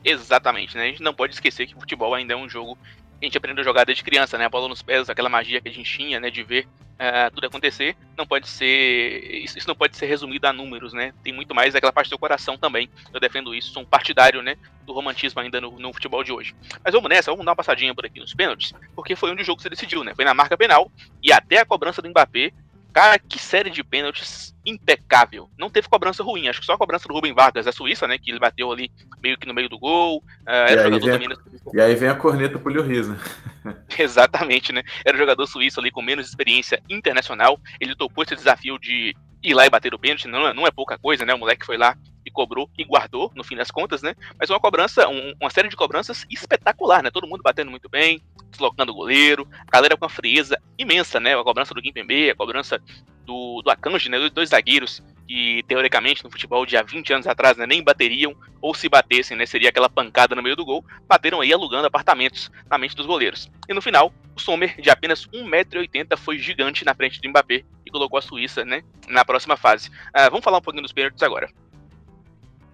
[0.05, 0.83] Exatamente, né?
[0.83, 2.77] A gente não pode esquecer que o futebol ainda é um jogo
[3.25, 4.45] a gente aprendeu a jogar desde criança, né?
[4.45, 6.31] A bola nos pés, aquela magia que a gente tinha, né?
[6.31, 7.97] De ver uh, tudo acontecer.
[8.17, 9.45] Não pode ser.
[9.45, 11.13] Isso não pode ser resumido a números, né?
[11.23, 12.89] Tem muito mais aquela parte do coração também.
[13.13, 14.57] Eu defendo isso, sou um partidário, né?
[14.87, 16.55] Do romantismo ainda no, no futebol de hoje.
[16.85, 19.45] Mas vamos nessa, vamos dar uma passadinha por aqui nos pênaltis, porque foi onde o
[19.45, 20.15] jogo se decidiu, né?
[20.15, 20.91] Foi na marca penal
[21.23, 22.53] e até a cobrança do Mbappé
[22.95, 25.51] Cara, que série de pênaltis impecável.
[25.59, 28.17] Não teve cobrança ruim, acho que só a cobrança do Rubem Vargas da Suíça, né?
[28.19, 28.89] Que ele bateu ali
[29.21, 30.19] meio que no meio do gol.
[30.19, 31.39] Uh, era e, aí vem, também...
[31.73, 33.19] e aí vem a corneta pro Lloris, né?
[33.99, 34.85] Exatamente, né?
[35.05, 37.59] Era um jogador suíço ali com menos experiência internacional.
[37.81, 40.71] Ele topou esse desafio de ir lá e bater o pênalti, não, é, não é
[40.71, 41.35] pouca coisa, né?
[41.35, 41.97] O moleque foi lá
[42.35, 44.15] cobrou e guardou, no fim das contas, né?
[44.39, 47.11] Mas uma cobrança, um, uma série de cobranças espetacular, né?
[47.11, 48.21] Todo mundo batendo muito bem,
[48.51, 51.35] deslocando o goleiro, a galera com uma frieza imensa, né?
[51.35, 52.79] A cobrança do Gimpembe, a cobrança
[53.25, 54.19] do, do Akanji, né?
[54.19, 58.35] Dos dois zagueiros que, teoricamente, no futebol de há 20 anos atrás, né, nem bateriam,
[58.61, 59.47] ou se batessem, né?
[59.47, 63.51] Seria aquela pancada no meio do gol, bateram aí alugando apartamentos na mente dos goleiros.
[63.69, 67.91] E no final, o Sommer, de apenas 1,80m, foi gigante na frente do Mbappé e
[67.91, 68.83] colocou a Suíça, né?
[69.09, 69.89] Na próxima fase.
[69.89, 71.49] Uh, vamos falar um pouquinho dos pênaltis agora.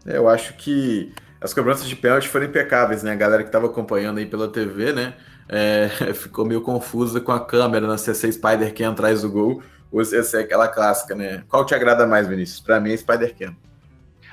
[0.07, 3.13] É, eu acho que as cobranças de pênalti foram impecáveis, né?
[3.13, 5.15] A galera que estava acompanhando aí pela TV, né?
[5.49, 9.63] É, ficou meio confusa com a câmera na CC Spider Cam atrás do gol.
[9.91, 11.43] Ou se é aquela clássica, né?
[11.49, 12.61] Qual te agrada mais, Vinícius?
[12.61, 13.57] Para mim é Spider Cam.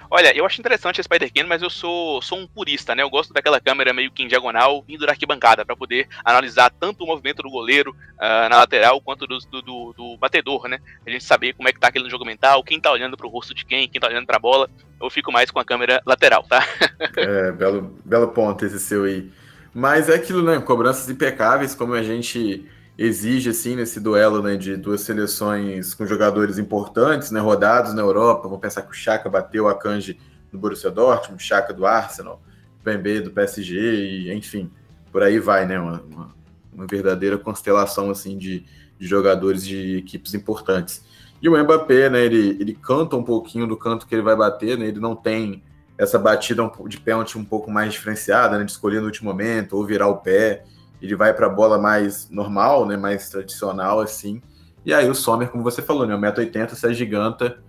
[0.10, 3.04] Olha, eu acho interessante a Spider-Can, mas eu sou, sou um purista, né?
[3.04, 7.04] Eu gosto daquela câmera meio que em diagonal, vindo da arquibancada, para poder analisar tanto
[7.04, 10.80] o movimento do goleiro uh, na lateral, quanto do, do, do, do, batedor, né?
[11.06, 13.54] A gente saber como é que tá aquele jogo mental, quem tá olhando pro rosto
[13.54, 14.70] de quem, quem tá olhando pra bola.
[15.02, 16.66] Eu fico mais com a câmera lateral, tá?
[17.18, 19.30] é, belo, belo ponto esse seu aí.
[19.74, 20.60] Mas é aquilo, né?
[20.60, 22.66] Cobranças impecáveis, como a gente
[22.98, 28.44] exige assim nesse duelo né, de duas seleções com jogadores importantes, né, rodados na Europa.
[28.44, 30.20] Vamos pensar que o Chaka bateu a Kanji
[30.52, 32.42] do Borussia Dortmund, o Chaka do Arsenal,
[32.80, 34.72] o Pembe do PSG, e, enfim,
[35.12, 35.80] por aí vai, né?
[35.80, 36.36] Uma, uma,
[36.74, 38.66] uma verdadeira constelação assim de,
[38.98, 41.04] de, jogadores de equipes importantes.
[41.42, 42.26] E o Mbappé, né?
[42.26, 44.88] Ele, ele canta um pouquinho do canto que ele vai bater, né?
[44.88, 45.64] Ele não tem
[45.98, 48.64] essa batida de pênalti um pouco mais diferenciada, né?
[48.64, 50.64] De escolher no último momento ou virar o pé
[51.02, 54.42] ele vai para a bola mais normal, né, mais tradicional assim.
[54.86, 57.60] E aí o Sommer, como você falou, né, 1,80m se agiganta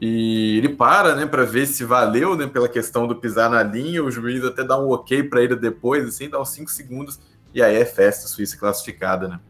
[0.00, 4.02] e ele para, né, para ver se valeu, né, pela questão do pisar na linha,
[4.02, 7.20] o juiz até dá um OK para ele depois, assim, dá uns 5 segundos
[7.54, 9.40] e aí é festa, Suíça classificada, né?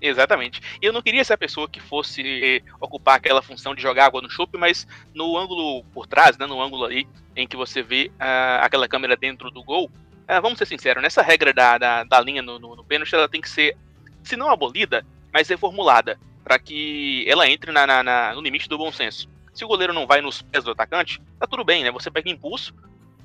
[0.00, 0.60] Exatamente.
[0.82, 4.28] Eu não queria ser a pessoa que fosse ocupar aquela função de jogar água no
[4.28, 8.62] chope, mas no ângulo por trás, né, no ângulo ali em que você vê uh,
[8.62, 9.90] aquela câmera dentro do gol,
[10.28, 13.28] é, vamos ser sinceros, nessa regra da, da, da linha no, no, no pênalti, ela
[13.28, 13.76] tem que ser,
[14.22, 18.78] se não abolida, mas reformulada, para que ela entre na, na, na, no limite do
[18.78, 19.28] bom senso.
[19.52, 21.90] Se o goleiro não vai nos pés do atacante, tá tudo bem, né?
[21.90, 22.74] Você pega impulso.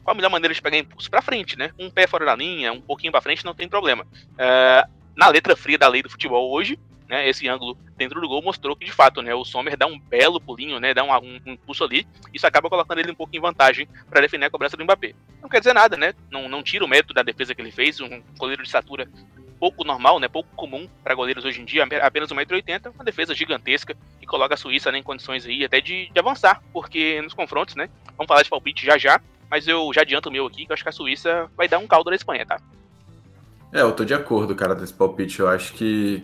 [0.03, 1.09] Qual a melhor maneira de pegar impulso?
[1.11, 1.71] Para frente, né?
[1.77, 4.07] Um pé fora da linha, um pouquinho para frente, não tem problema.
[4.37, 4.85] É,
[5.15, 6.79] na letra fria da lei do futebol hoje,
[7.11, 9.99] né, esse ângulo dentro do gol mostrou que de fato, né, o Sommer dá um
[9.99, 13.35] belo pulinho, né, dá um, um, um impulso ali, isso acaba colocando ele um pouco
[13.35, 15.13] em vantagem para defender a cobrança do Mbappé.
[15.41, 16.13] Não quer dizer nada, né?
[16.31, 19.09] Não, não tira o mérito da defesa que ele fez, um goleiro de estatura
[19.59, 23.95] pouco normal, né, pouco comum para goleiros hoje em dia, apenas 1,80m, uma defesa gigantesca
[24.21, 27.75] e coloca a Suíça né, em condições aí até de, de avançar, porque nos confrontos,
[27.75, 30.71] né, vamos falar de palpite já já, mas eu já adianto o meu aqui, que
[30.71, 32.57] eu acho que a Suíça vai dar um caldo na Espanha, tá?
[33.73, 35.39] É, eu tô de acordo, cara, desse palpite.
[35.39, 36.23] Eu acho que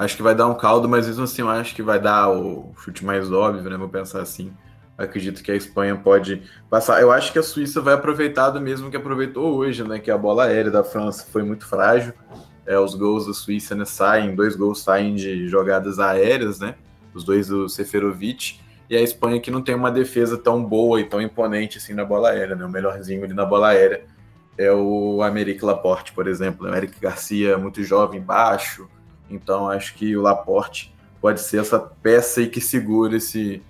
[0.00, 2.72] Acho que vai dar um caldo, mas mesmo assim eu acho que vai dar o
[2.78, 3.76] chute mais óbvio, né?
[3.76, 4.50] Vou pensar assim.
[4.96, 7.02] Acredito que a Espanha pode passar.
[7.02, 9.98] Eu acho que a Suíça vai aproveitar do mesmo que aproveitou hoje, né?
[9.98, 12.14] Que a bola aérea da França foi muito frágil.
[12.64, 16.76] É, os gols da Suíça né, saem, dois gols saem de jogadas aéreas, né?
[17.12, 18.58] Os dois do Seferovic.
[18.88, 22.06] E a Espanha que não tem uma defesa tão boa e tão imponente assim na
[22.06, 22.64] bola aérea, né?
[22.64, 24.02] O melhorzinho ali na bola aérea
[24.56, 26.66] é o Américo Laporte, por exemplo.
[26.66, 28.88] O Eric Garcia, muito jovem, baixo
[29.30, 33.62] então acho que o Laporte pode ser essa peça aí que segura esse,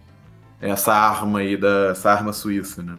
[0.61, 2.99] essa arma aí, da, essa arma suíça, né?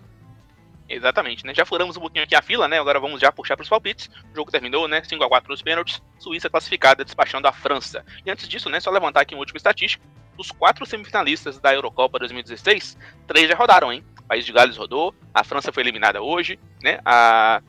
[0.93, 1.53] Exatamente, né?
[1.55, 2.77] Já furamos um pouquinho aqui a fila, né?
[2.77, 4.09] Agora vamos já puxar para os palpites.
[4.33, 5.01] O jogo terminou, né?
[5.01, 6.01] 5 a 4 nos pênaltis.
[6.19, 8.03] Suíça classificada, despachando a França.
[8.25, 8.77] E antes disso, né?
[8.81, 10.05] Só levantar aqui um último estatístico.
[10.35, 14.03] Dos quatro semifinalistas da Eurocopa 2016, três já rodaram, hein?
[14.19, 16.99] O País de Gales rodou, a França foi eliminada hoje, né?
[17.05, 17.61] A...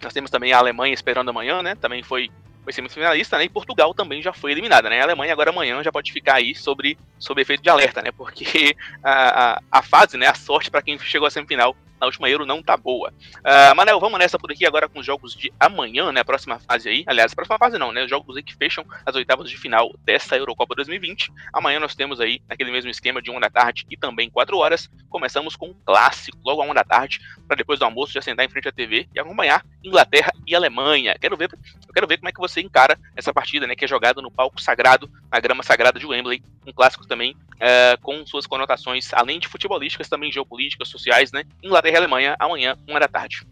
[0.00, 1.74] Nós temos também a Alemanha esperando amanhã, né?
[1.74, 2.30] Também foi
[2.68, 3.44] foi semifinalista, né?
[3.44, 5.00] E Portugal também já foi eliminada, né?
[5.00, 8.12] A Alemanha agora amanhã já pode ficar aí sobre, sobre efeito de alerta, né?
[8.12, 10.26] Porque a, a, a fase, né?
[10.26, 13.12] A sorte para quem chegou à semifinal na última Euro não tá boa.
[13.38, 16.20] Uh, Manel, vamos nessa por aqui agora com os jogos de amanhã, né?
[16.20, 17.04] A próxima fase aí.
[17.06, 18.04] Aliás, a próxima fase não, né?
[18.04, 21.32] Os jogos aí que fecham as oitavas de final dessa Eurocopa 2020.
[21.52, 24.90] Amanhã nós temos aí aquele mesmo esquema de 1 da tarde e também 4 horas.
[25.10, 28.44] Começamos com um clássico, logo a 1 da tarde, para depois do almoço já sentar
[28.44, 31.16] em frente à TV e acompanhar Inglaterra e Alemanha.
[31.20, 33.74] Quero ver, eu quero ver como é que você encara essa partida, né?
[33.74, 36.42] Que é jogada no palco sagrado, na grama sagrada de Wembley.
[36.66, 41.44] Um clássico também uh, com suas conotações, além de futebolísticas, também geopolíticas, sociais, né?
[41.62, 43.46] Inglaterra e Alemanha amanhã, uma da tarde.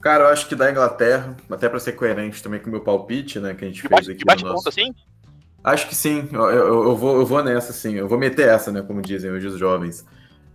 [0.00, 3.38] Cara, eu acho que da Inglaterra, até para ser coerente também com o meu palpite,
[3.38, 4.68] né, que a gente fez aqui bate no nosso...
[4.68, 4.92] assim?
[5.62, 7.94] Acho que sim, eu, eu, eu, vou, eu vou nessa, sim.
[7.94, 10.04] Eu vou meter essa, né, como dizem hoje os jovens.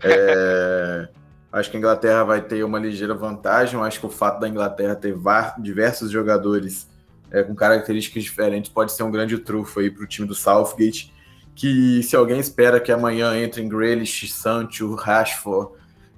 [0.03, 1.07] É...
[1.49, 3.79] acho que a Inglaterra vai ter uma ligeira vantagem.
[3.79, 5.15] Acho que o fato da Inglaterra ter
[5.59, 6.89] diversos jogadores
[7.31, 11.13] é, com características diferentes pode ser um grande trufo aí para o time do Southgate.
[11.57, 15.71] Que se alguém espera que amanhã entre em Grealish, Sancho, Rashford,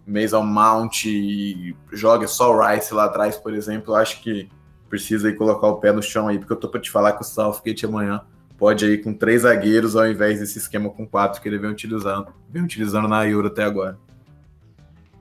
[0.06, 4.50] Mason Mount e joga só o Rice lá atrás, por exemplo, acho que
[4.90, 7.22] precisa aí colocar o pé no chão aí, porque eu tô para te falar que
[7.22, 8.22] o Southgate amanhã
[8.58, 12.28] pode ir com três zagueiros ao invés desse esquema com quatro que ele vem utilizando,
[12.50, 13.98] vem utilizando na Euro até agora.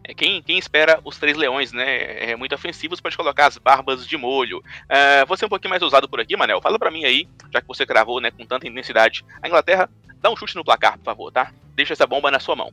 [0.02, 2.30] É quem, quem espera os três leões, né?
[2.30, 4.58] É muito ofensivos, pode colocar as barbas de molho.
[4.58, 6.62] Uh, você é um pouquinho mais ousado por aqui, Manel.
[6.62, 9.22] Fala para mim aí, já que você cravou, né, com tanta intensidade.
[9.42, 11.52] A Inglaterra, dá um chute no placar, por favor, tá?
[11.74, 12.72] Deixa essa bomba na sua mão.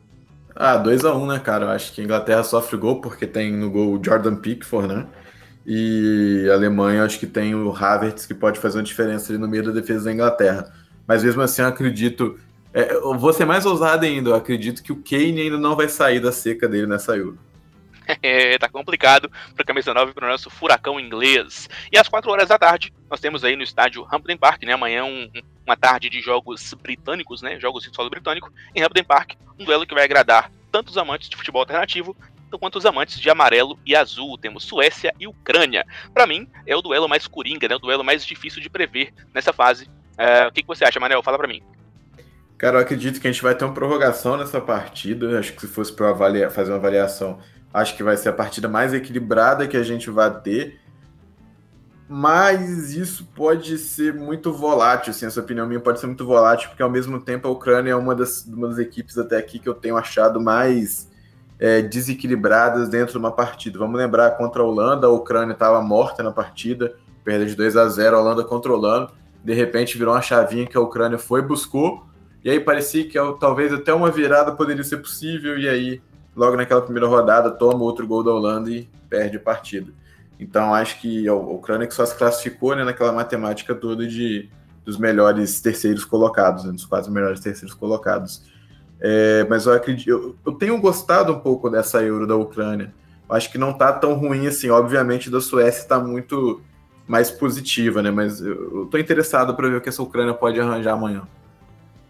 [0.55, 1.65] Ah, 2x1, um, né, cara?
[1.65, 5.05] Eu acho que a Inglaterra sofre gol porque tem no gol o Jordan Pickford, né?
[5.65, 9.47] E a Alemanha, acho que tem o Havertz que pode fazer uma diferença ali no
[9.47, 10.71] meio da defesa da Inglaterra.
[11.07, 12.39] Mas mesmo assim, eu acredito.
[12.73, 14.29] É, eu vou ser mais ousado ainda.
[14.29, 17.37] Eu acredito que o Kane ainda não vai sair da seca dele nessa Euro.
[18.21, 21.69] É, tá complicado para camisa 9 para o nosso furacão inglês.
[21.91, 24.73] E às 4 horas da tarde, nós temos aí no estádio Hampden Park, né?
[24.73, 25.29] Amanhã um,
[25.65, 27.59] uma tarde de jogos britânicos, né?
[27.59, 31.29] Jogos em solo britânico, em Hampden Park, um duelo que vai agradar tanto os amantes
[31.29, 32.15] de futebol alternativo
[32.57, 34.37] quanto os amantes de amarelo e azul.
[34.37, 35.85] Temos Suécia e Ucrânia.
[36.13, 37.75] Para mim, é o duelo mais coringa, né?
[37.75, 39.85] O duelo mais difícil de prever nessa fase.
[39.85, 41.21] Uh, o que, que você acha, Manel?
[41.23, 41.61] Fala para mim.
[42.57, 45.37] Cara, eu acredito que a gente vai ter uma prorrogação nessa partida.
[45.37, 46.15] Acho que se fosse para
[46.49, 47.39] fazer uma avaliação
[47.75, 50.79] Acho que vai ser a partida mais equilibrada que a gente vai ter.
[52.07, 56.81] Mas isso pode ser muito volátil, assim, essa opinião minha pode ser muito volátil, porque
[56.81, 59.73] ao mesmo tempo a Ucrânia é uma das, uma das equipes até aqui que eu
[59.73, 61.11] tenho achado mais
[61.59, 63.77] é, desequilibradas dentro de uma partida.
[63.77, 67.89] Vamos lembrar, contra a Holanda, a Ucrânia estava morta na partida, perdeu de 2 a
[67.89, 69.11] 0 a Holanda controlando,
[69.43, 72.05] de repente virou uma chavinha que a Ucrânia foi buscou,
[72.41, 76.01] e aí parecia que talvez até uma virada poderia ser possível, e aí
[76.35, 79.91] logo naquela primeira rodada, toma outro gol da Holanda e perde a partida.
[80.39, 84.49] Então acho que a Ucrânia que só se classificou né, naquela matemática toda de
[84.83, 88.43] dos melhores terceiros colocados, né, dos quatro melhores terceiros colocados.
[88.99, 92.93] É, mas eu acredito, eu, eu, tenho gostado um pouco dessa Euro da Ucrânia.
[93.27, 94.69] Eu acho que não está tão ruim assim.
[94.69, 96.61] Obviamente, da Suécia está muito
[97.07, 98.11] mais positiva, né?
[98.11, 101.23] Mas eu, estou interessado para ver o que essa Ucrânia pode arranjar amanhã.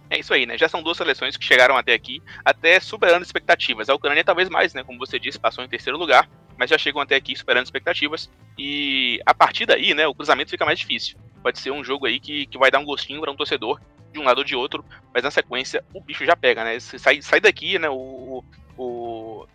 [0.09, 0.57] É isso aí, né?
[0.57, 3.89] Já são duas seleções que chegaram até aqui, até superando expectativas.
[3.89, 4.83] A Ucrânia talvez mais, né?
[4.83, 8.29] Como você disse, passou em terceiro lugar, mas já chegam até aqui superando expectativas.
[8.57, 11.17] E a partir daí, né, o cruzamento fica mais difícil.
[11.41, 13.79] Pode ser um jogo aí que, que vai dar um gostinho para um torcedor
[14.11, 16.79] de um lado ou de outro, mas na sequência o bicho já pega, né?
[16.79, 18.43] Sai, sai daqui, né, o,
[18.77, 19.45] o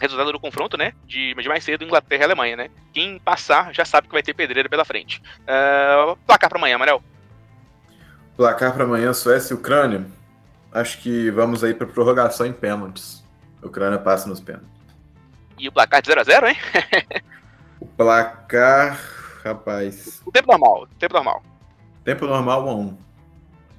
[0.00, 2.70] resultado do confronto, né, de, de mais cedo Inglaterra e Alemanha, né?
[2.92, 5.22] Quem passar já sabe que vai ter pedreira pela frente.
[5.42, 7.02] Uh, placar para amanhã, Manel.
[8.36, 10.06] Placar para amanhã, Suécia e Ucrânia.
[10.72, 13.24] Acho que vamos aí para prorrogação em pênaltis.
[13.62, 14.68] A Ucrânia passa nos pênaltis.
[15.58, 16.56] E o placar de 0x0, hein?
[17.80, 18.98] o placar,
[19.44, 20.20] rapaz.
[20.26, 21.42] O tempo normal, tempo normal.
[22.04, 22.98] Tempo normal 1 a 1.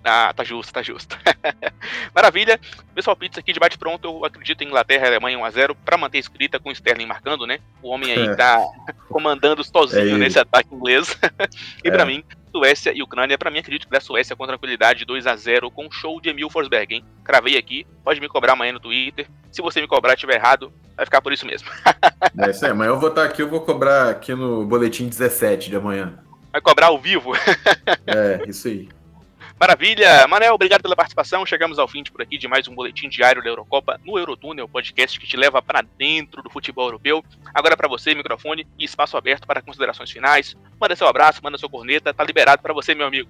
[0.07, 1.17] Ah, tá justo, tá justo.
[2.13, 2.59] Maravilha.
[2.93, 4.07] Pessoal, pizza aqui de bate pronto.
[4.07, 7.59] Eu acredito em Inglaterra e Alemanha 1x0 para manter escrita com o Sterling marcando, né?
[7.81, 8.63] O homem aí tá
[9.09, 11.17] comandando sozinho é nesse ataque inglês.
[11.83, 11.91] e é.
[11.91, 15.35] para mim, Suécia e Ucrânia, para mim, acredito que da Suécia com tranquilidade 2 a
[15.35, 17.05] 0 com show de Emil Forsberg, hein?
[17.23, 19.27] Cravei aqui, pode me cobrar amanhã no Twitter.
[19.51, 21.67] Se você me cobrar e estiver errado, vai ficar por isso mesmo.
[22.37, 25.71] é isso aí, amanhã eu vou estar aqui, eu vou cobrar aqui no boletim 17
[25.71, 26.19] de amanhã.
[26.51, 27.33] Vai cobrar ao vivo?
[28.05, 28.87] é, isso aí.
[29.57, 30.27] Maravilha!
[30.27, 31.45] Manel, obrigado pela participação.
[31.45, 34.67] Chegamos ao fim de por aqui de mais um boletim diário da Eurocopa no Eurotúnel,
[34.67, 37.23] podcast que te leva para dentro do futebol europeu.
[37.53, 40.57] Agora para você, microfone e espaço aberto para considerações finais.
[40.79, 43.29] Manda seu abraço, manda sua corneta, tá liberado para você, meu amigo.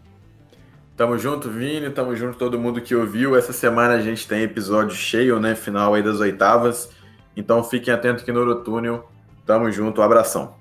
[0.98, 3.36] Tamo junto, Vini, tamo junto todo mundo que ouviu.
[3.36, 5.54] Essa semana a gente tem episódio cheio, né?
[5.54, 6.90] Final aí das oitavas.
[7.38, 9.08] Então fiquem atentos aqui no Eurotúnel.
[9.46, 10.56] Tamo junto, um abração.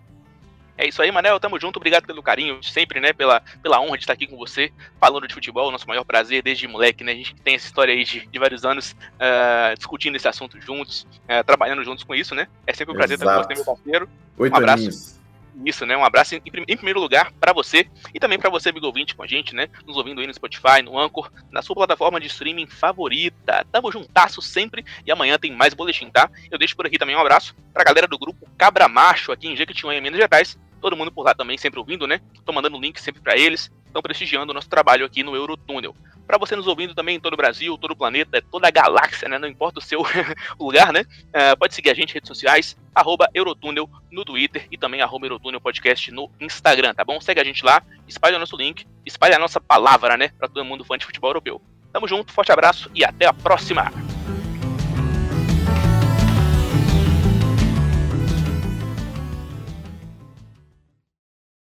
[0.77, 1.39] É isso aí, Manel.
[1.39, 1.77] Tamo junto.
[1.77, 3.13] Obrigado pelo carinho, sempre, né?
[3.13, 5.71] Pela, pela honra de estar aqui com você, falando de futebol.
[5.71, 7.13] Nosso maior prazer desde moleque, né?
[7.13, 11.07] A gente tem essa história aí de, de vários anos uh, discutindo esse assunto juntos,
[11.25, 12.49] uh, trabalhando juntos com isso, né?
[12.67, 14.09] É sempre um prazer estar com você, meu parceiro.
[14.37, 14.79] Oito um abraço.
[14.79, 15.24] aninhos.
[15.65, 15.97] Isso, né?
[15.97, 19.23] Um abraço em, em primeiro lugar para você e também para você, amigo ouvinte, com
[19.23, 19.69] a gente, né?
[19.87, 23.65] Nos ouvindo aí no Spotify, no Anchor, na sua plataforma de streaming favorita.
[23.71, 26.31] Tamo juntasso sempre e amanhã tem mais boletim, tá?
[26.51, 29.57] Eu deixo por aqui também um abraço pra galera do grupo Cabra Macho aqui em
[29.57, 30.59] Jequitinhonha, Minas Gerais.
[30.81, 32.21] Todo mundo por lá também sempre ouvindo, né?
[32.45, 33.71] Tô mandando link sempre para eles.
[33.95, 35.95] Estão prestigiando o nosso trabalho aqui no Eurotúnel.
[36.27, 39.29] Para você nos ouvindo também em todo o Brasil, todo o planeta, toda a galáxia,
[39.29, 39.39] né?
[39.39, 40.03] Não importa o seu
[40.59, 41.03] lugar, né?
[41.29, 45.27] Uh, pode seguir a gente em redes sociais, arroba Eurotúnel no Twitter e também arroba
[45.27, 47.21] Eurotúnel Podcast no Instagram, tá bom?
[47.21, 50.33] Segue a gente lá, espalha o nosso link, espalha a nossa palavra, né?
[50.37, 51.63] Para todo mundo fã de futebol europeu.
[51.93, 54.04] Tamo junto, forte abraço e até a próxima!